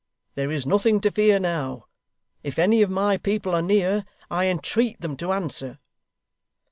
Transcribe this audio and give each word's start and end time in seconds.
There 0.33 0.51
is 0.51 0.65
nothing 0.65 0.99
to 1.01 1.11
fear 1.11 1.39
now. 1.39 1.85
If 2.41 2.57
any 2.57 2.81
of 2.81 2.89
my 2.89 3.17
people 3.17 3.53
are 3.53 3.61
near, 3.61 4.03
I 4.31 4.47
entreat 4.47 4.99
them 4.99 5.15
to 5.17 5.31
answer! 5.31 5.77